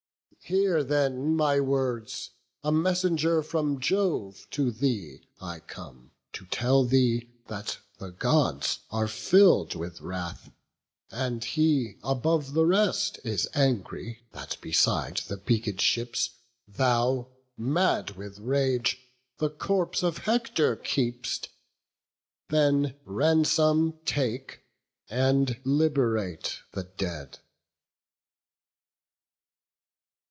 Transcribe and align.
Hear 0.45 0.83
then 0.83 1.35
my 1.37 1.61
words; 1.61 2.31
a 2.63 2.71
messenger 2.73 3.41
from 3.43 3.79
Jove 3.79 4.47
To 4.49 4.69
thee 4.71 5.21
I 5.39 5.59
come, 5.61 6.11
to 6.33 6.45
tell 6.47 6.83
thee 6.83 7.29
that 7.47 7.77
the 7.99 8.09
Gods 8.11 8.79
Are 8.89 9.07
fill'd 9.07 9.75
with 9.75 10.01
wrath, 10.01 10.51
and 11.11 11.41
he 11.43 11.95
above 12.03 12.53
the 12.53 12.65
rest 12.65 13.19
Is 13.23 13.47
angry, 13.53 14.23
that 14.33 14.57
beside 14.61 15.17
the 15.17 15.37
beaked 15.37 15.79
ships 15.79 16.31
Thou, 16.67 17.29
mad 17.55 18.17
with 18.17 18.39
rage, 18.39 18.99
the 19.37 19.49
corpse 19.49 20.01
of 20.03 20.17
Hector 20.17 20.75
keep'st. 20.75 21.47
Then 22.49 22.95
ransom 23.05 23.99
take, 24.05 24.61
and 25.07 25.61
liberate 25.63 26.59
the 26.73 26.83
dead." 26.83 27.37